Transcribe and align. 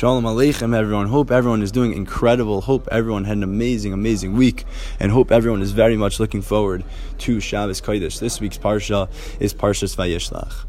Shalom 0.00 0.24
Aleichem, 0.24 0.74
everyone. 0.74 1.08
Hope 1.08 1.30
everyone 1.30 1.60
is 1.60 1.70
doing 1.70 1.92
incredible. 1.92 2.62
Hope 2.62 2.88
everyone 2.90 3.24
had 3.24 3.36
an 3.36 3.42
amazing, 3.42 3.92
amazing 3.92 4.32
week. 4.32 4.64
And 4.98 5.12
hope 5.12 5.30
everyone 5.30 5.60
is 5.60 5.72
very 5.72 5.98
much 5.98 6.18
looking 6.18 6.40
forward 6.40 6.84
to 7.18 7.38
Shabbos 7.38 7.82
Kodesh. 7.82 8.18
This 8.18 8.40
week's 8.40 8.56
Parsha 8.56 9.10
is 9.40 9.52
Parshas 9.52 9.94
Vayishlach. 9.94 10.64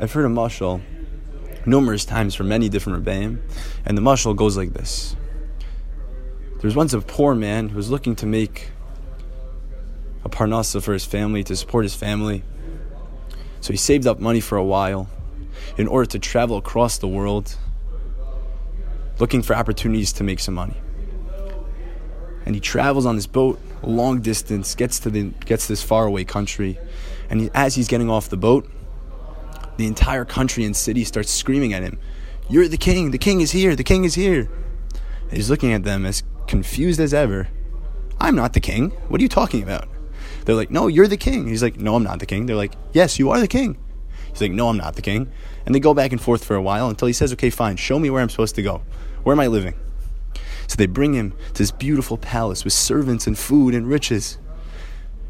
I've 0.00 0.10
heard 0.10 0.24
a 0.24 0.28
mashal 0.28 0.80
numerous 1.66 2.06
times 2.06 2.34
from 2.34 2.48
many 2.48 2.70
different 2.70 3.04
Rebbeim, 3.04 3.42
and 3.84 3.98
the 3.98 4.02
mashal 4.02 4.34
goes 4.34 4.56
like 4.56 4.72
this. 4.72 5.14
There 6.52 6.68
was 6.68 6.74
once 6.74 6.94
a 6.94 7.02
poor 7.02 7.34
man 7.34 7.68
who 7.68 7.76
was 7.76 7.90
looking 7.90 8.16
to 8.16 8.24
make 8.24 8.70
a 10.24 10.30
parnasa 10.30 10.82
for 10.82 10.94
his 10.94 11.04
family, 11.04 11.44
to 11.44 11.54
support 11.54 11.84
his 11.84 11.94
family. 11.94 12.44
So 13.60 13.74
he 13.74 13.76
saved 13.76 14.06
up 14.06 14.20
money 14.20 14.40
for 14.40 14.56
a 14.56 14.64
while 14.64 15.10
in 15.76 15.86
order 15.86 16.06
to 16.06 16.18
travel 16.18 16.56
across 16.56 16.98
the 16.98 17.08
world 17.08 17.56
looking 19.18 19.42
for 19.42 19.54
opportunities 19.54 20.12
to 20.14 20.24
make 20.24 20.40
some 20.40 20.54
money. 20.54 20.76
And 22.46 22.54
he 22.54 22.60
travels 22.60 23.04
on 23.04 23.16
this 23.16 23.26
boat 23.26 23.60
a 23.82 23.88
long 23.88 24.20
distance, 24.20 24.74
gets 24.74 24.98
to 25.00 25.10
the 25.10 25.24
gets 25.44 25.66
to 25.66 25.72
this 25.72 25.82
faraway 25.82 26.24
country, 26.24 26.78
and 27.30 27.42
he, 27.42 27.50
as 27.54 27.74
he's 27.74 27.88
getting 27.88 28.10
off 28.10 28.28
the 28.28 28.36
boat, 28.36 28.68
the 29.76 29.86
entire 29.86 30.24
country 30.24 30.64
and 30.64 30.76
city 30.76 31.04
starts 31.04 31.30
screaming 31.30 31.72
at 31.72 31.82
him, 31.82 31.98
"You're 32.48 32.68
the 32.68 32.76
king! 32.76 33.10
The 33.10 33.18
king 33.18 33.40
is 33.40 33.52
here! 33.52 33.76
The 33.76 33.84
king 33.84 34.04
is 34.04 34.14
here!" 34.14 34.48
And 35.28 35.36
he's 35.36 35.50
looking 35.50 35.72
at 35.72 35.84
them 35.84 36.06
as 36.06 36.22
confused 36.46 37.00
as 37.00 37.12
ever. 37.12 37.48
I'm 38.20 38.34
not 38.34 38.54
the 38.54 38.60
king. 38.60 38.90
What 39.08 39.20
are 39.20 39.22
you 39.22 39.28
talking 39.28 39.62
about? 39.62 39.88
They're 40.44 40.56
like, 40.56 40.70
"No, 40.70 40.86
you're 40.86 41.06
the 41.06 41.16
king." 41.16 41.46
He's 41.48 41.62
like, 41.62 41.78
"No, 41.78 41.96
I'm 41.96 42.02
not 42.02 42.18
the 42.18 42.26
king." 42.26 42.46
They're 42.46 42.56
like, 42.56 42.72
"Yes, 42.92 43.18
you 43.18 43.30
are 43.30 43.40
the 43.40 43.48
king." 43.48 43.76
He's 44.38 44.48
like, 44.48 44.56
No, 44.56 44.68
I'm 44.68 44.76
not 44.76 44.94
the 44.94 45.02
king. 45.02 45.30
And 45.66 45.74
they 45.74 45.80
go 45.80 45.94
back 45.94 46.12
and 46.12 46.20
forth 46.20 46.44
for 46.44 46.54
a 46.54 46.62
while 46.62 46.88
until 46.88 47.06
he 47.06 47.12
says, 47.12 47.32
Okay, 47.32 47.50
fine, 47.50 47.76
show 47.76 47.98
me 47.98 48.10
where 48.10 48.22
I'm 48.22 48.28
supposed 48.28 48.54
to 48.54 48.62
go. 48.62 48.82
Where 49.24 49.34
am 49.34 49.40
I 49.40 49.48
living? 49.48 49.74
So 50.68 50.76
they 50.76 50.86
bring 50.86 51.14
him 51.14 51.32
to 51.54 51.54
this 51.54 51.70
beautiful 51.70 52.16
palace 52.16 52.62
with 52.62 52.72
servants 52.72 53.26
and 53.26 53.36
food 53.36 53.74
and 53.74 53.88
riches. 53.88 54.38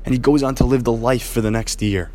And 0.05 0.15
he 0.15 0.19
goes 0.19 0.43
on 0.43 0.55
to 0.57 0.65
live 0.65 0.85
the 0.85 0.93
life 0.93 1.27
for 1.27 1.41
the 1.41 1.51
next 1.51 1.81
year 1.81 2.11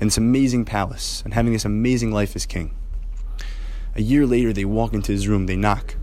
in 0.00 0.06
this 0.08 0.16
amazing 0.16 0.64
palace 0.64 1.22
and 1.24 1.34
having 1.34 1.52
this 1.52 1.64
amazing 1.64 2.12
life 2.12 2.36
as 2.36 2.46
king. 2.46 2.74
A 3.94 4.02
year 4.02 4.26
later, 4.26 4.52
they 4.52 4.64
walk 4.64 4.92
into 4.92 5.12
his 5.12 5.26
room, 5.26 5.46
they 5.46 5.56
knock, 5.56 5.96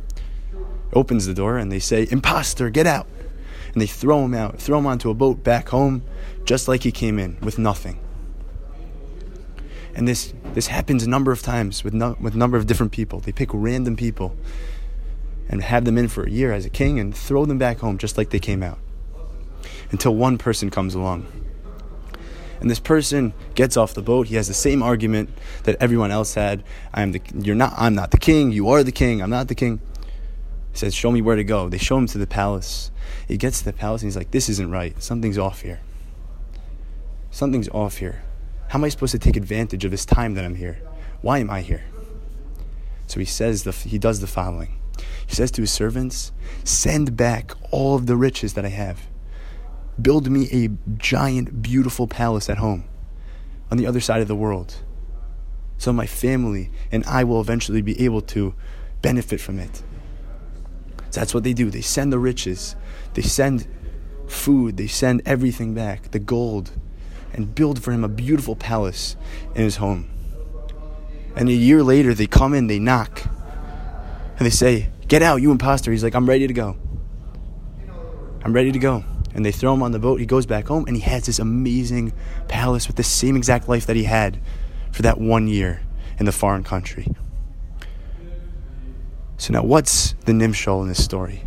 opens 0.94 1.26
the 1.26 1.34
door, 1.34 1.58
and 1.58 1.72
they 1.72 1.80
say, 1.80 2.08
Imposter, 2.10 2.70
get 2.70 2.88
out! 2.88 3.08
And 3.72 3.82
they 3.82 3.88
throw 3.88 4.26
him 4.26 4.34
out, 4.34 4.60
throw 4.60 4.80
him 4.80 4.88
onto 4.88 5.10
a 5.10 5.14
boat 5.14 5.44
back 5.44 5.70
home, 5.70 6.04
just 6.44 6.68
like 6.68 6.84
he 6.84 6.92
came 6.92 7.20
in, 7.20 7.38
with 7.42 7.60
nothing. 7.60 8.00
And 9.96 10.08
this, 10.08 10.34
this 10.54 10.68
happens 10.68 11.04
a 11.04 11.10
number 11.10 11.32
of 11.32 11.42
times 11.42 11.84
with, 11.84 11.94
no, 11.94 12.18
with 12.20 12.36
a 12.36 12.38
number 12.38 12.58
of 12.58 12.66
different 12.66 12.92
people. 12.92 13.20
They 13.20 13.32
pick 13.32 13.50
random 13.54 13.96
people 13.96 14.36
and 15.50 15.62
have 15.62 15.86
them 15.86 15.98
in 15.98 16.08
for 16.08 16.24
a 16.24 16.30
year 16.30 16.52
as 16.52 16.66
a 16.66 16.70
king 16.70 17.00
and 17.00 17.16
throw 17.16 17.46
them 17.46 17.58
back 17.58 17.80
home 17.80 17.98
just 17.98 18.18
like 18.18 18.30
they 18.30 18.40
came 18.40 18.64
out. 18.64 18.80
Until 19.92 20.16
one 20.16 20.38
person 20.38 20.70
comes 20.70 20.96
along. 20.96 21.28
And 22.60 22.72
this 22.72 22.80
person 22.80 23.34
gets 23.56 23.76
off 23.76 23.94
the 23.94 24.02
boat. 24.02 24.28
He 24.28 24.36
has 24.36 24.48
the 24.48 24.54
same 24.54 24.82
argument 24.82 25.30
that 25.64 25.76
everyone 25.80 26.12
else 26.12 26.34
had. 26.34 26.64
I 26.94 27.02
am 27.02 27.12
the 27.12 27.22
you're 27.36 27.56
not 27.56 27.74
I'm 27.76 27.94
not 27.94 28.12
the 28.12 28.18
king, 28.18 28.54
you 28.54 28.70
are 28.70 28.84
the 28.84 28.92
king, 28.92 29.22
I'm 29.22 29.30
not 29.30 29.50
the 29.50 29.56
king. 29.56 29.82
He 30.72 30.78
says, 30.78 30.96
Show 30.96 31.12
me 31.12 31.22
where 31.22 31.36
to 31.36 31.44
go. 31.44 31.68
They 31.68 31.78
show 31.78 31.98
him 31.98 32.08
to 32.08 32.18
the 32.18 32.26
palace. 32.26 32.90
He 33.28 33.38
gets 33.38 33.60
to 33.60 33.66
the 33.66 33.74
palace 33.74 34.02
and 34.02 34.08
he's 34.08 34.18
like, 34.18 34.32
This 34.32 34.48
isn't 34.50 34.72
right. 34.72 35.02
Something's 35.04 35.38
off 35.38 35.62
here. 35.62 35.82
Something's 37.32 37.68
off 37.70 37.98
here. 37.98 38.24
How 38.74 38.80
am 38.80 38.86
I 38.86 38.90
supposed 38.90 39.12
to 39.12 39.20
take 39.20 39.38
advantage 39.38 39.86
of 39.86 39.92
this 39.92 40.04
time 40.04 40.34
that 40.34 40.44
I'm 40.44 40.56
here? 40.56 40.80
Why 41.22 41.38
am 41.38 41.52
I 41.52 41.62
here? 41.62 41.84
So 43.06 43.20
he 43.20 43.26
says 43.28 43.66
the, 43.66 43.72
he 43.72 44.00
does 44.00 44.20
the 44.20 44.26
following. 44.26 44.80
He 45.28 45.36
says 45.36 45.52
to 45.52 45.62
his 45.62 45.72
servants, 45.72 46.32
"Send 46.64 47.16
back 47.16 47.52
all 47.70 47.94
of 47.94 48.08
the 48.08 48.16
riches 48.16 48.56
that 48.56 48.66
I 48.66 48.70
have. 48.70 49.02
Build 50.02 50.28
me 50.28 50.50
a 50.52 50.72
giant, 50.98 51.62
beautiful 51.62 52.08
palace 52.08 52.50
at 52.50 52.58
home, 52.58 52.86
on 53.70 53.78
the 53.78 53.86
other 53.86 54.00
side 54.00 54.22
of 54.22 54.28
the 54.28 54.36
world, 54.36 54.78
so 55.78 55.94
my 55.94 56.08
family 56.08 56.72
and 56.92 57.06
I 57.06 57.24
will 57.26 57.40
eventually 57.40 57.84
be 57.84 58.04
able 58.04 58.22
to 58.22 58.56
benefit 59.04 59.40
from 59.40 59.60
it." 59.60 59.84
So 61.12 61.20
that's 61.20 61.36
what 61.36 61.44
they 61.44 61.54
do. 61.54 61.70
They 61.70 61.82
send 61.82 62.12
the 62.12 62.18
riches, 62.18 62.76
they 63.14 63.22
send 63.22 63.68
food, 64.26 64.78
they 64.78 64.88
send 64.88 65.22
everything 65.28 65.76
back, 65.76 66.10
the 66.10 66.18
gold, 66.18 66.72
and 67.34 67.54
build 67.54 67.84
for 67.84 67.92
him 67.92 68.04
a 68.04 68.08
beautiful 68.08 68.56
palace 68.56 69.16
in 69.56 69.64
his 69.64 69.78
home. 69.78 70.10
And 71.36 71.50
a 71.50 71.54
year 71.54 71.84
later, 71.84 72.14
they 72.14 72.28
come 72.28 72.54
in, 72.54 72.68
they 72.68 72.80
knock, 72.80 73.24
and 74.38 74.46
they 74.46 74.52
say, 74.52 74.90
Get 75.08 75.22
out, 75.22 75.42
you 75.42 75.52
imposter. 75.52 75.92
He's 75.92 76.04
like, 76.04 76.16
I'm 76.16 76.28
ready 76.28 76.48
to 76.48 76.54
go. 76.54 76.78
I'm 78.44 78.54
ready 78.54 78.72
to 78.72 78.80
go. 78.80 79.04
And 79.34 79.46
they 79.46 79.52
throw 79.52 79.74
him 79.74 79.84
on 79.84 79.92
the 79.92 80.00
boat. 80.00 80.20
He 80.20 80.26
goes 80.26 80.46
back 80.46 80.68
home, 80.68 80.86
and 80.88 80.96
he 80.96 81.02
has 81.04 81.26
this 81.26 81.40
amazing 81.40 82.14
palace 82.48 82.88
with 82.88 82.96
the 82.96 83.04
same 83.04 83.36
exact 83.36 83.68
life 83.68 83.86
that 83.88 83.96
he 83.96 84.06
had 84.06 84.40
for 84.92 85.02
that 85.02 85.20
one 85.20 85.48
year 85.48 85.82
in 86.20 86.26
the 86.26 86.32
foreign 86.32 86.64
country. 86.64 87.08
So, 89.38 89.54
now 89.54 89.64
what's 89.64 90.14
the 90.26 90.32
Nimshal 90.32 90.82
in 90.82 90.88
this 90.88 91.04
story? 91.04 91.44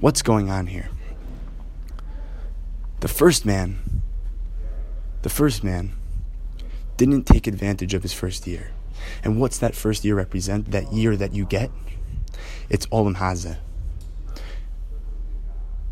What's 0.00 0.22
going 0.22 0.50
on 0.50 0.66
here? 0.68 0.88
The 3.00 3.08
first 3.08 3.44
man 3.44 3.78
the 5.22 5.28
first 5.28 5.64
man 5.64 5.92
didn't 6.96 7.24
take 7.24 7.46
advantage 7.46 7.94
of 7.94 8.02
his 8.02 8.12
first 8.12 8.46
year. 8.46 8.70
And 9.22 9.40
what's 9.40 9.58
that 9.58 9.74
first 9.74 10.04
year 10.04 10.14
represent? 10.14 10.70
That 10.70 10.92
year 10.92 11.16
that 11.16 11.34
you 11.34 11.44
get? 11.44 11.70
It's 12.68 12.86
Olam 12.86 13.16
Hazeh. 13.16 13.58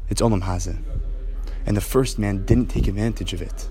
It's 0.08 0.20
Olam 0.20 0.42
Hazeh. 0.42 0.82
And 1.66 1.76
the 1.76 1.80
first 1.80 2.18
man 2.18 2.44
didn't 2.44 2.66
take 2.66 2.86
advantage 2.86 3.32
of 3.32 3.42
it. 3.42 3.68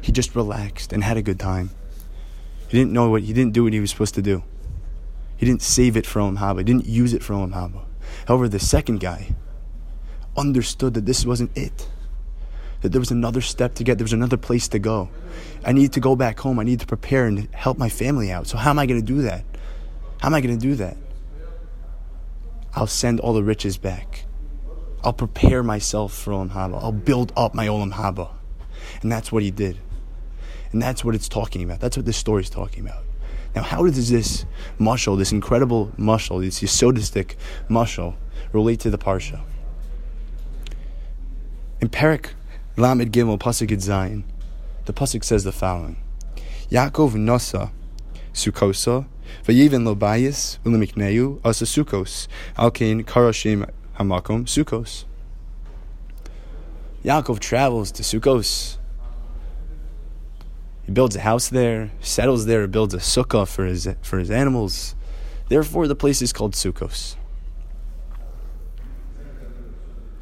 He 0.00 0.12
just 0.12 0.34
relaxed 0.36 0.92
and 0.92 1.02
had 1.02 1.16
a 1.16 1.22
good 1.22 1.40
time. 1.40 1.70
He 2.68 2.78
didn't 2.78 2.92
know 2.92 3.10
what 3.10 3.22
he 3.22 3.32
didn't 3.32 3.52
do 3.52 3.64
what 3.64 3.72
he 3.72 3.80
was 3.80 3.90
supposed 3.90 4.14
to 4.14 4.22
do. 4.22 4.42
He 5.36 5.46
didn't 5.46 5.62
save 5.62 5.96
it 5.96 6.06
for 6.06 6.20
Olam 6.20 6.38
Haba. 6.38 6.58
He 6.58 6.64
didn't 6.64 6.86
use 6.86 7.12
it 7.12 7.22
for 7.22 7.34
Olam 7.34 7.52
Haba. 7.52 7.84
However, 8.26 8.48
the 8.48 8.58
second 8.60 9.00
guy 9.00 9.34
understood 10.36 10.94
that 10.94 11.06
this 11.06 11.24
wasn't 11.24 11.56
it 11.56 11.88
that 12.80 12.90
there 12.90 13.00
was 13.00 13.10
another 13.10 13.40
step 13.40 13.74
to 13.74 13.84
get, 13.84 13.98
there 13.98 14.04
was 14.04 14.12
another 14.12 14.36
place 14.36 14.68
to 14.68 14.78
go. 14.78 15.08
I 15.64 15.72
need 15.72 15.92
to 15.94 16.00
go 16.00 16.16
back 16.16 16.38
home. 16.40 16.58
I 16.58 16.64
need 16.64 16.80
to 16.80 16.86
prepare 16.86 17.26
and 17.26 17.48
help 17.52 17.78
my 17.78 17.88
family 17.88 18.30
out. 18.30 18.46
So, 18.46 18.56
how 18.58 18.70
am 18.70 18.78
I 18.78 18.86
going 18.86 19.00
to 19.00 19.06
do 19.06 19.22
that? 19.22 19.44
How 20.20 20.28
am 20.28 20.34
I 20.34 20.40
going 20.40 20.58
to 20.58 20.60
do 20.60 20.74
that? 20.76 20.96
I'll 22.74 22.86
send 22.86 23.20
all 23.20 23.32
the 23.32 23.42
riches 23.42 23.78
back. 23.78 24.24
I'll 25.02 25.12
prepare 25.12 25.62
myself 25.62 26.12
for 26.12 26.32
Olam 26.32 26.50
Haba. 26.50 26.82
I'll 26.82 26.92
build 26.92 27.32
up 27.36 27.54
my 27.54 27.66
Olam 27.66 27.92
Haba. 27.92 28.30
And 29.02 29.10
that's 29.10 29.32
what 29.32 29.42
he 29.42 29.50
did. 29.50 29.78
And 30.72 30.82
that's 30.82 31.04
what 31.04 31.14
it's 31.14 31.28
talking 31.28 31.62
about. 31.62 31.80
That's 31.80 31.96
what 31.96 32.06
this 32.06 32.16
story 32.16 32.42
is 32.42 32.50
talking 32.50 32.84
about. 32.84 33.02
Now, 33.54 33.62
how 33.62 33.86
does 33.86 34.10
this 34.10 34.44
mashal, 34.78 35.16
this 35.16 35.32
incredible 35.32 35.92
mashal, 35.98 36.42
this 36.42 36.60
yisodistic 36.60 37.36
mashal, 37.70 38.16
relate 38.52 38.80
to 38.80 38.90
the 38.90 38.98
parsha? 38.98 39.40
Perik 41.80 42.30
Lamed 42.78 43.10
Gimel 43.10 43.38
Pasuk 43.38 43.70
Zayin. 43.70 44.24
The 44.84 44.92
pasuk 44.92 45.24
says 45.24 45.44
the 45.44 45.52
following: 45.52 45.96
Yaakov 46.70 47.12
Nasa 47.12 47.70
Sukosa 48.34 49.06
Vayivin 49.44 49.86
Lo 49.86 49.96
Bayis 49.96 50.58
Ulimikneu 50.62 51.40
Asa 51.42 51.64
Sukos 51.64 52.28
Alkein 52.58 53.02
Karashim 53.02 53.66
Hamakom 53.98 54.44
Sukos. 54.44 55.06
Yaakov 57.02 57.38
travels 57.38 57.90
to 57.92 58.02
Sukos. 58.02 58.76
He 60.84 60.92
builds 60.92 61.16
a 61.16 61.20
house 61.20 61.48
there, 61.48 61.92
settles 62.02 62.44
there, 62.44 62.68
builds 62.68 62.92
a 62.92 62.98
sukkah 62.98 63.48
for 63.48 63.64
his 63.64 63.88
for 64.02 64.18
his 64.18 64.30
animals. 64.30 64.94
Therefore, 65.48 65.88
the 65.88 65.96
place 65.96 66.20
is 66.20 66.30
called 66.30 66.52
Sukos. 66.52 67.16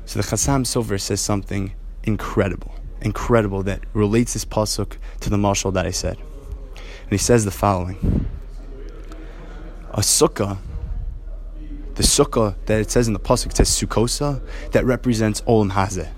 So 0.04 0.20
the 0.20 0.24
Chassam 0.24 0.64
Sofer 0.64 1.00
says 1.00 1.20
something 1.20 1.72
incredible, 2.04 2.74
incredible 3.00 3.62
that 3.64 3.80
relates 3.92 4.34
this 4.34 4.44
pasuk 4.44 4.96
to 5.20 5.30
the 5.30 5.36
mashal 5.36 5.72
that 5.74 5.86
I 5.86 5.90
said. 5.90 6.16
And 6.16 7.10
he 7.10 7.18
says 7.18 7.44
the 7.44 7.50
following: 7.50 8.26
A 9.92 10.00
sukkah, 10.00 10.58
the 11.94 12.02
sukkah 12.02 12.54
that 12.66 12.80
it 12.80 12.90
says 12.90 13.06
in 13.08 13.12
the 13.12 13.20
pasuk, 13.20 13.46
it 13.46 13.56
says 13.56 13.68
sukosa, 13.68 14.40
that 14.72 14.84
represents 14.84 15.40
olam 15.42 15.72
hazeh. 15.72 16.08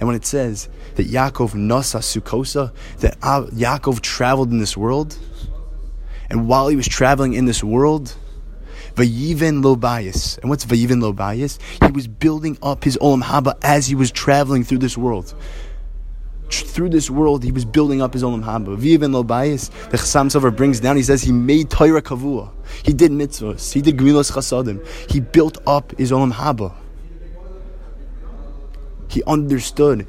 And 0.00 0.08
when 0.08 0.16
it 0.16 0.26
says 0.26 0.68
that 0.96 1.06
Yaakov 1.06 1.52
nasa 1.52 2.00
sukosa, 2.00 2.72
that 2.98 3.18
Yaakov 3.20 4.00
traveled 4.00 4.50
in 4.50 4.58
this 4.58 4.76
world, 4.76 5.16
and 6.28 6.48
while 6.48 6.68
he 6.68 6.76
was 6.76 6.88
traveling 6.88 7.34
in 7.34 7.44
this 7.44 7.62
world, 7.62 8.16
Vayiven 8.94 9.64
lo 9.64 9.76
bayis. 9.76 10.38
And 10.38 10.50
what's 10.50 10.64
Vayiven 10.64 11.00
lo 11.02 11.12
bayis? 11.12 11.58
He 11.84 11.92
was 11.92 12.06
building 12.06 12.56
up 12.62 12.84
his 12.84 12.96
olam 12.98 13.22
haba 13.22 13.58
as 13.62 13.86
he 13.86 13.94
was 13.94 14.10
traveling 14.10 14.64
through 14.64 14.78
this 14.78 14.96
world. 14.96 15.34
through 16.50 16.90
this 16.90 17.10
world, 17.10 17.42
he 17.42 17.50
was 17.50 17.64
building 17.64 18.02
up 18.02 18.12
his 18.12 18.22
Olam 18.22 18.44
Haba. 18.44 18.76
Vayiven 18.76 19.12
lo 19.12 19.24
Lobayis, 19.24 19.70
the 19.90 19.96
Chassam 19.96 20.28
Sofer 20.28 20.54
brings 20.54 20.80
down, 20.80 20.96
he 20.96 21.02
says 21.02 21.22
he 21.22 21.32
made 21.32 21.70
Torah 21.70 22.02
Kavua. 22.02 22.50
He 22.84 22.92
did 22.92 23.10
mitzvahs. 23.10 23.72
He 23.72 23.80
did 23.80 23.96
Gemilas 23.96 24.30
Chasadim. 24.30 24.86
He 25.10 25.20
built 25.20 25.58
up 25.66 25.96
his 25.98 26.12
Olam 26.12 26.32
Haba. 26.32 26.74
He 29.08 29.22
understood 29.24 30.06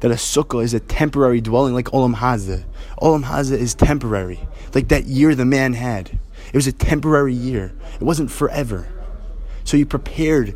that 0.00 0.10
a 0.10 0.14
sukkah 0.14 0.62
is 0.62 0.74
a 0.74 0.80
temporary 0.80 1.40
dwelling 1.40 1.74
like 1.74 1.86
Olam 1.86 2.14
Hazeh. 2.14 2.64
Olam 3.00 3.24
Hazeh 3.24 3.58
is 3.58 3.74
temporary. 3.74 4.40
Like 4.74 4.88
that 4.88 5.04
year 5.04 5.34
the 5.34 5.44
man 5.44 5.72
had. 5.72 6.18
It 6.48 6.54
was 6.54 6.66
a 6.66 6.72
temporary 6.72 7.34
year. 7.34 7.72
It 7.94 8.02
wasn't 8.02 8.30
forever. 8.30 8.88
So 9.64 9.76
he 9.76 9.84
prepared 9.84 10.54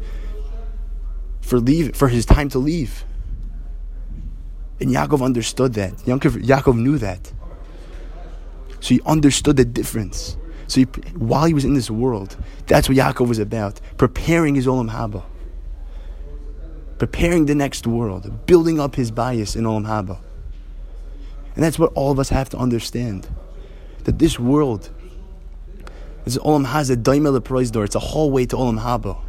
for 1.40 1.58
leave 1.58 1.96
for 1.96 2.08
his 2.08 2.24
time 2.24 2.48
to 2.50 2.58
leave. 2.58 3.04
And 4.80 4.90
Yaakov 4.90 5.22
understood 5.22 5.74
that. 5.74 5.92
Yaakov, 5.98 6.42
Yaakov 6.44 6.78
knew 6.78 6.96
that. 6.98 7.32
So 8.80 8.94
he 8.94 9.00
understood 9.04 9.56
the 9.56 9.64
difference. 9.64 10.36
So 10.68 10.80
he, 10.80 10.84
while 11.16 11.44
he 11.44 11.52
was 11.52 11.64
in 11.64 11.74
this 11.74 11.90
world, 11.90 12.36
that's 12.66 12.88
what 12.88 12.96
Yaakov 12.96 13.28
was 13.28 13.38
about, 13.38 13.80
preparing 13.98 14.54
his 14.54 14.66
Olam 14.66 14.90
Haba. 14.90 15.24
Preparing 16.98 17.46
the 17.46 17.54
next 17.54 17.86
world, 17.86 18.46
building 18.46 18.78
up 18.78 18.94
his 18.94 19.10
bayis 19.10 19.56
in 19.56 19.64
Olam 19.64 19.86
Haba. 19.86 20.18
And 21.54 21.64
that's 21.64 21.78
what 21.78 21.92
all 21.94 22.12
of 22.12 22.18
us 22.18 22.28
have 22.28 22.48
to 22.50 22.56
understand. 22.56 23.26
That 24.04 24.18
this 24.18 24.38
world, 24.38 24.90
this 26.24 26.36
Olam 26.38 26.66
Hazeh, 26.66 27.02
domeh 27.02 27.32
l'prozdor, 27.32 27.84
it's 27.84 27.94
a 27.94 28.00
hallway 28.00 28.46
to 28.46 28.56
Olam 28.56 28.80
Haba. 28.80 29.20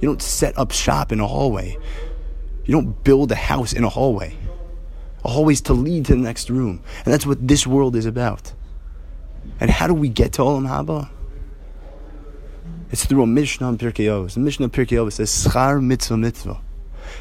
You 0.00 0.08
don't 0.08 0.22
set 0.22 0.56
up 0.58 0.70
shop 0.70 1.12
in 1.12 1.20
a 1.20 1.26
hallway. 1.26 1.76
You 2.64 2.72
don't 2.72 3.02
build 3.04 3.32
a 3.32 3.36
house 3.36 3.72
in 3.72 3.84
a 3.84 3.88
hallway. 3.88 4.36
A 5.24 5.28
hallway's 5.28 5.60
to 5.62 5.72
lead 5.72 6.06
to 6.06 6.12
the 6.12 6.20
next 6.20 6.50
room. 6.50 6.82
And 7.04 7.12
that's 7.12 7.26
what 7.26 7.46
this 7.46 7.66
world 7.66 7.96
is 7.96 8.06
about. 8.06 8.52
And 9.60 9.70
how 9.70 9.86
do 9.86 9.94
we 9.94 10.08
get 10.08 10.34
to 10.34 10.42
Olam 10.42 10.68
Haba? 10.68 11.08
It's 12.90 13.04
through 13.04 13.22
a 13.22 13.26
Mishnah 13.26 13.68
in 13.68 13.78
Pirkei 13.78 14.06
Avos. 14.06 14.34
The 14.34 14.40
Mishnah 14.40 14.68
Pirkei 14.70 14.98
Avos 14.98 15.14
says, 15.14 15.30
Schar 15.30 15.82
mitzvah 15.82 16.16
mitzvah. 16.16 16.60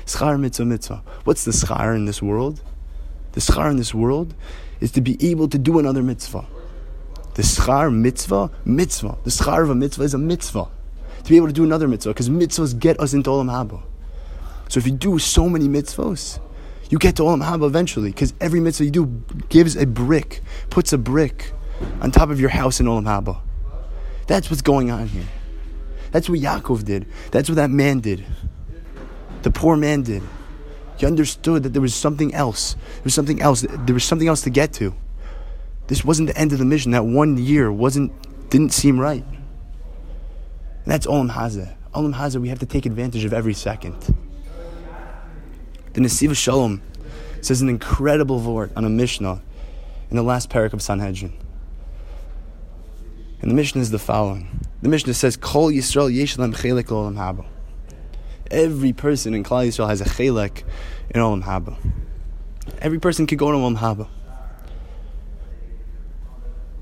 Schar 0.05 0.39
mitzvah 0.39 0.65
mitzvah. 0.65 1.03
What's 1.23 1.43
the 1.45 1.51
schar 1.51 1.95
in 1.95 2.05
this 2.05 2.21
world? 2.21 2.61
The 3.33 3.41
schar 3.41 3.69
in 3.69 3.77
this 3.77 3.93
world 3.93 4.33
is 4.79 4.91
to 4.91 5.01
be 5.01 5.17
able 5.29 5.47
to 5.49 5.57
do 5.57 5.79
another 5.79 6.03
mitzvah. 6.03 6.45
The 7.37 7.43
schar 7.43 7.93
mitzvah, 7.93 8.49
mitzvah. 8.65 9.15
The 9.23 9.29
schar 9.29 9.61
of 9.61 9.69
a 9.69 9.75
mitzvah 9.75 10.03
is 10.03 10.15
a 10.15 10.17
mitzvah. 10.17 10.67
To 11.23 11.29
be 11.29 11.37
able 11.37 11.45
to 11.45 11.53
do 11.53 11.63
another 11.63 11.87
mitzvah, 11.87 12.09
because 12.09 12.31
mitzvahs 12.31 12.77
get 12.77 12.99
us 12.99 13.13
into 13.13 13.29
Olam 13.29 13.51
Haba. 13.51 13.83
So 14.69 14.79
if 14.79 14.87
you 14.87 14.93
do 14.93 15.19
so 15.19 15.47
many 15.47 15.67
mitzvahs, 15.67 16.39
you 16.89 16.97
get 16.97 17.15
to 17.17 17.21
Olam 17.21 17.43
Haba 17.43 17.67
eventually, 17.67 18.09
because 18.09 18.33
every 18.41 18.59
mitzvah 18.59 18.85
you 18.85 18.91
do 18.91 19.23
gives 19.49 19.75
a 19.75 19.85
brick, 19.85 20.41
puts 20.71 20.93
a 20.93 20.97
brick 20.97 21.53
on 22.01 22.09
top 22.09 22.31
of 22.31 22.39
your 22.39 22.49
house 22.49 22.79
in 22.79 22.87
Olam 22.87 23.03
Haba. 23.03 23.39
That's 24.25 24.49
what's 24.49 24.63
going 24.63 24.89
on 24.89 25.07
here. 25.07 25.27
That's 26.09 26.27
what 26.27 26.39
Yaakov 26.39 26.85
did. 26.85 27.05
That's 27.29 27.49
what 27.49 27.55
that 27.57 27.69
man 27.69 27.99
did. 27.99 28.25
The 29.43 29.51
poor 29.51 29.77
man 29.77 30.01
did. 30.01 30.23
He 30.97 31.05
understood 31.05 31.61
that 31.61 31.73
there 31.73 31.83
was 31.83 31.93
something 31.93 32.33
else. 32.33 32.73
There 32.73 33.03
was 33.03 33.13
something 33.13 33.43
else. 33.43 33.63
There 33.69 33.93
was 33.93 34.03
something 34.03 34.27
else 34.27 34.41
to 34.41 34.49
get 34.49 34.73
to. 34.73 34.95
This 35.87 36.03
wasn't 36.03 36.27
the 36.27 36.37
end 36.37 36.53
of 36.53 36.59
the 36.59 36.65
mission. 36.65 36.91
That 36.91 37.05
one 37.05 37.37
year 37.37 37.71
wasn't 37.71 38.11
didn't 38.49 38.73
seem 38.73 38.99
right. 38.99 39.23
And 39.23 40.85
that's 40.85 41.05
Olam 41.05 41.31
Hazeh. 41.31 41.75
Olam 41.93 42.13
Hazeh, 42.13 42.39
we 42.39 42.49
have 42.49 42.59
to 42.59 42.65
take 42.65 42.85
advantage 42.85 43.25
of 43.25 43.33
every 43.33 43.53
second. 43.53 44.15
The 45.93 46.01
Nesiva 46.01 46.35
Shalom 46.35 46.81
says 47.41 47.61
an 47.61 47.69
incredible 47.69 48.39
word 48.39 48.71
on 48.75 48.85
a 48.85 48.89
Mishnah 48.89 49.41
in 50.09 50.15
the 50.15 50.23
last 50.23 50.49
parak 50.49 50.73
of 50.73 50.81
Sanhedrin. 50.81 51.33
And 53.41 53.51
the 53.51 53.55
Mishnah 53.55 53.81
is 53.81 53.91
the 53.91 53.99
following. 53.99 54.59
The 54.81 54.89
Mishnah 54.89 55.13
says, 55.13 55.37
Kol 55.37 55.71
Yisrael 55.71 56.13
Yesh 56.13 56.37
Lahem 56.37 56.55
Chelek 56.55 56.85
Olam 56.85 57.15
Haba. 57.15 57.45
Every 58.49 58.93
person 58.93 59.33
in 59.33 59.43
Klal 59.43 59.67
Yisrael 59.67 59.89
has 59.89 60.01
a 60.01 60.05
chelek 60.05 60.63
in 61.09 61.21
Olam 61.21 61.43
Haba. 61.43 61.77
Every 62.79 62.99
person 62.99 63.27
can 63.27 63.37
go 63.37 63.51
to 63.51 63.57
Olam 63.57 63.77
Haba. 63.77 64.07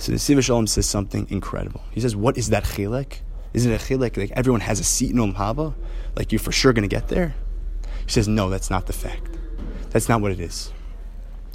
So 0.05 0.11
the 0.11 0.19
Siva 0.19 0.43
Shalom 0.43 0.67
says 0.67 0.85
something 0.85 1.25
incredible. 1.31 1.81
He 1.89 1.99
says, 1.99 2.15
What 2.15 2.37
is 2.37 2.51
that 2.51 2.63
chilek? 2.63 3.21
Isn't 3.55 3.71
it 3.71 3.81
a 3.81 3.83
chilek 3.83 4.17
like 4.17 4.29
everyone 4.35 4.61
has 4.61 4.79
a 4.79 4.83
seat 4.83 5.09
in 5.09 5.17
Olam 5.17 5.33
Haba? 5.33 5.73
Like 6.15 6.31
you're 6.31 6.37
for 6.37 6.51
sure 6.51 6.73
going 6.73 6.87
to 6.87 6.95
get 6.95 7.07
there? 7.07 7.33
He 8.05 8.11
says, 8.11 8.27
no, 8.27 8.51
that's 8.51 8.69
not 8.69 8.85
the 8.85 8.93
fact. 8.93 9.35
That's 9.89 10.07
not 10.07 10.21
what 10.21 10.31
it 10.31 10.39
is. 10.39 10.71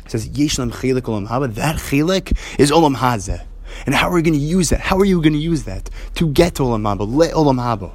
He 0.03 0.11
says, 0.11 0.29
Yeshlam 0.31 0.73
chilek 0.73 1.03
Olam 1.03 1.29
Haba. 1.29 1.55
That 1.55 1.77
chilek 1.77 2.37
is 2.59 2.73
Olam 2.73 2.97
Hazeh. 2.97 3.41
And 3.87 3.95
how 3.95 4.09
are 4.09 4.15
we 4.15 4.23
going 4.23 4.35
to 4.35 4.41
use 4.41 4.71
that? 4.71 4.81
How 4.81 4.99
are 4.99 5.05
you 5.05 5.23
going 5.23 5.35
to 5.35 5.39
use 5.39 5.63
that 5.63 5.89
to 6.17 6.27
get 6.27 6.57
to 6.57 6.65
Olam 6.65 6.83
Haba? 6.83 7.09
Le 7.09 7.29
Olam 7.29 7.61
Haba. 7.61 7.93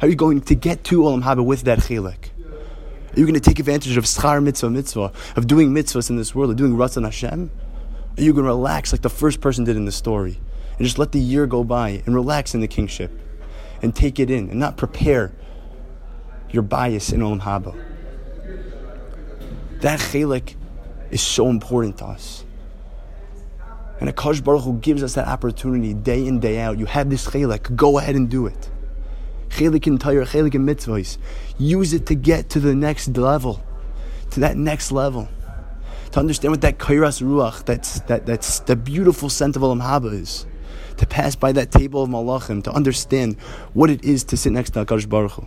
How 0.00 0.06
are 0.06 0.08
you 0.08 0.14
going 0.14 0.40
to 0.42 0.54
get 0.54 0.84
to 0.84 1.00
Olam 1.00 1.24
Haba 1.24 1.44
with 1.44 1.62
that 1.62 1.80
chilek? 1.80 2.30
Are 3.12 3.18
you 3.18 3.24
going 3.24 3.34
to 3.34 3.40
take 3.40 3.58
advantage 3.58 3.96
of 3.96 4.04
schar 4.04 4.40
mitzvah 4.40 4.70
mitzvah, 4.70 5.12
of 5.34 5.48
doing 5.48 5.74
mitzvahs 5.74 6.10
in 6.10 6.16
this 6.16 6.32
world, 6.32 6.52
of 6.52 6.56
doing 6.56 6.76
ratzon 6.76 7.02
Hashem? 7.02 7.50
You 8.16 8.32
to 8.32 8.42
relax 8.42 8.92
like 8.92 9.02
the 9.02 9.10
first 9.10 9.40
person 9.40 9.64
did 9.64 9.76
in 9.76 9.84
the 9.84 9.92
story? 9.92 10.40
and 10.78 10.86
just 10.86 10.98
let 10.98 11.12
the 11.12 11.20
year 11.20 11.46
go 11.46 11.62
by 11.64 12.02
and 12.06 12.14
relax 12.14 12.54
in 12.54 12.60
the 12.60 12.68
kingship 12.68 13.10
and 13.82 13.94
take 13.94 14.18
it 14.18 14.30
in 14.30 14.50
and 14.50 14.58
not 14.58 14.76
prepare 14.76 15.32
your 16.50 16.62
bayis 16.62 17.12
in 17.12 17.20
Olam 17.20 17.40
Haba. 17.40 17.74
That 19.80 20.00
chelik 20.00 20.54
is 21.10 21.20
so 21.20 21.48
important 21.48 21.98
to 21.98 22.06
us. 22.06 22.44
And 24.00 24.10
HaKadosh 24.10 24.42
Baruch 24.42 24.64
Hu 24.64 24.78
gives 24.78 25.02
us 25.02 25.14
that 25.14 25.28
opportunity 25.28 25.94
day 25.94 26.26
in, 26.26 26.40
day 26.40 26.58
out. 26.60 26.78
You 26.78 26.86
have 26.86 27.10
this 27.10 27.26
chelik, 27.26 27.76
go 27.76 27.98
ahead 27.98 28.16
and 28.16 28.28
do 28.28 28.46
it. 28.46 28.70
Chelik 29.50 29.86
in 29.86 29.98
Torah, 29.98 30.26
chelik 30.26 30.54
in 30.54 30.66
mitzvahs. 30.66 31.18
Use 31.58 31.92
it 31.92 32.06
to 32.06 32.14
get 32.14 32.50
to 32.50 32.60
the 32.60 32.74
next 32.74 33.16
level, 33.16 33.62
to 34.30 34.40
that 34.40 34.56
next 34.56 34.90
level. 34.90 35.28
To 36.14 36.20
understand 36.20 36.52
what 36.52 36.60
that 36.60 36.78
kairas 36.78 37.20
ruach, 37.20 37.64
that's, 37.64 37.98
that, 38.02 38.24
that's 38.24 38.60
the 38.60 38.76
beautiful 38.76 39.28
scent 39.28 39.56
of 39.56 39.62
Olam 39.62 39.82
Haba 39.82 40.12
is 40.12 40.46
to 40.98 41.06
pass 41.06 41.34
by 41.34 41.50
that 41.50 41.72
table 41.72 42.04
of 42.04 42.08
malachim, 42.08 42.62
to 42.62 42.70
understand 42.70 43.36
what 43.72 43.90
it 43.90 44.04
is 44.04 44.22
to 44.26 44.36
sit 44.36 44.52
next 44.52 44.70
to 44.74 44.84
HaKadosh 44.84 45.08
Baruch 45.08 45.32
Hu. 45.32 45.46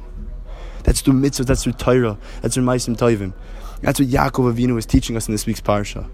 That's 0.83 0.99
through 0.99 1.13
mitzvah, 1.13 1.45
that's 1.45 1.63
through 1.63 1.71
Torah, 1.71 2.17
that's 2.41 2.55
through 2.55 2.65
Maisim 2.65 2.97
Toivim. 2.97 3.33
That's 3.79 3.97
what 3.97 4.09
Yaakov 4.09 4.53
Avinu 4.53 4.77
is 4.77 4.85
teaching 4.85 5.15
us 5.15 5.29
in 5.29 5.33
this 5.33 5.45
week's 5.45 5.61
parsha. 5.61 6.09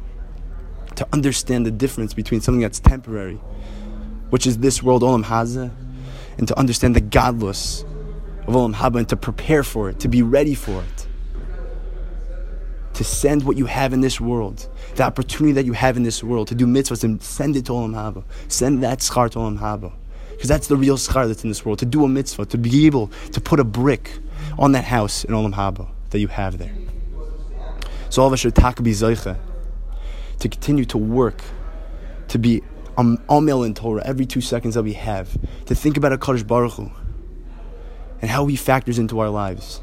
To 0.98 1.08
understand 1.12 1.66
the 1.66 1.72
difference 1.72 2.14
between 2.14 2.40
something 2.40 2.62
that's 2.62 2.80
temporary, 2.80 3.38
which 4.30 4.46
is 4.46 4.60
this 4.60 4.84
world, 4.84 5.02
Olam 5.02 5.24
Hazeh, 5.24 5.72
and 6.38 6.48
to 6.48 6.60
understand 6.60 6.96
the 6.96 7.02
gadlus 7.02 7.82
of 8.48 8.54
Olam 8.54 8.76
Haba 8.76 9.00
and 9.00 9.10
to 9.10 9.18
prepare 9.18 9.64
for 9.64 9.90
it, 9.90 10.00
to 10.02 10.08
be 10.08 10.22
ready 10.22 10.54
for 10.54 10.84
it. 10.84 11.08
To 12.94 13.04
send 13.04 13.44
what 13.44 13.58
you 13.58 13.66
have 13.66 13.92
in 13.94 14.02
this 14.02 14.22
world 14.22 14.70
the 14.96 15.04
opportunity 15.04 15.54
that 15.54 15.66
you 15.66 15.74
have 15.74 15.98
in 15.98 16.04
this 16.04 16.24
world 16.24 16.48
to 16.50 16.56
do 16.56 16.68
mitzvahs 16.68 17.04
and 17.04 17.22
send 17.22 17.56
it 17.56 17.66
to 17.66 17.72
Olam 17.72 17.94
Haba. 17.94 18.24
Send 18.48 18.84
that 18.84 19.00
schar 19.00 19.30
to 19.32 19.40
Olam 19.40 19.60
Haba. 19.60 19.92
Because 20.32 20.50
that's 20.50 20.68
the 20.68 20.78
real 20.78 20.98
schar 20.98 21.28
that's 21.28 21.44
in 21.44 21.50
this 21.50 21.66
world. 21.66 21.80
To 21.80 21.86
do 21.86 22.06
a 22.06 22.08
mitzvah, 22.08 22.46
to 22.48 22.58
be 22.58 22.86
able 22.86 23.08
to 23.32 23.42
put 23.42 23.60
a 23.60 23.64
brick 23.64 24.20
on 24.60 24.74
that 24.74 24.84
house 24.84 25.24
in 25.24 25.34
Olam 25.34 25.54
Haba 25.54 25.90
that 26.12 26.20
you 26.20 26.28
have 26.28 26.58
there. 26.60 26.74
So 28.10 28.22
all 28.22 28.28
of 28.28 28.34
us 28.34 28.40
should 28.42 28.56
to 28.56 30.50
continue 30.50 30.86
to 30.86 30.98
work, 30.98 31.42
to 32.28 32.38
be 32.38 32.62
amel 32.98 33.64
in 33.64 33.74
Torah 33.74 34.04
every 34.06 34.26
two 34.26 34.42
seconds 34.42 34.76
that 34.76 34.84
we 34.84 34.94
have, 34.94 35.36
to 35.66 35.74
think 35.74 35.98
about 35.98 36.12
HaKadosh 36.20 36.46
Baruch 36.46 36.74
Hu 36.74 36.92
and 38.22 38.30
how 38.30 38.46
he 38.46 38.56
factors 38.56 39.00
into 39.00 39.20
our 39.20 39.30
lives. 39.30 39.82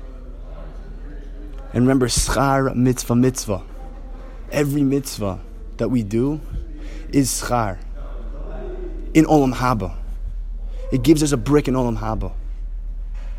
And 1.72 1.84
remember, 1.84 2.06
schar 2.06 2.74
mitzvah 2.74 3.14
mitzvah 3.16 3.62
every 4.52 4.82
mitzvah 4.82 5.40
that 5.76 5.88
we 5.88 6.02
do 6.02 6.40
is 7.10 7.28
schar 7.42 7.78
in 9.14 9.24
Olam 9.24 9.54
Haba. 9.54 9.96
It 10.92 11.02
gives 11.02 11.22
us 11.22 11.32
a 11.32 11.36
brick 11.36 11.68
in 11.68 11.74
Olam 11.74 11.98
Haba. 11.98 12.32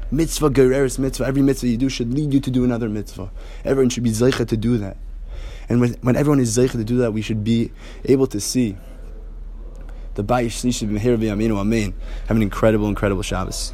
Mitzvah, 0.09 0.49
gereris 0.49 0.99
mitzvah, 0.99 1.25
every 1.25 1.41
mitzvah 1.41 1.67
you 1.67 1.77
do 1.77 1.87
should 1.87 2.13
lead 2.13 2.33
you 2.33 2.39
to 2.41 2.51
do 2.51 2.63
another 2.63 2.89
mitzvah. 2.89 3.31
Everyone 3.63 3.89
should 3.89 4.03
be 4.03 4.11
zeicha 4.11 4.47
to 4.47 4.57
do 4.57 4.77
that. 4.77 4.97
And 5.69 5.79
when, 5.79 5.93
when 6.01 6.15
everyone 6.17 6.41
is 6.41 6.57
zeicha 6.57 6.73
to 6.73 6.83
do 6.83 6.97
that, 6.97 7.13
we 7.13 7.21
should 7.21 7.43
be 7.43 7.71
able 8.05 8.27
to 8.27 8.39
see 8.41 8.75
the 10.15 10.23
Bayis 10.23 10.47
Shlishi 10.47 10.89
B'Mehir 10.89 11.17
V'Yaminu 11.17 11.57
Amen. 11.57 11.93
Have 12.27 12.35
an 12.35 12.43
incredible, 12.43 12.89
incredible 12.89 13.23
Shabbos. 13.23 13.73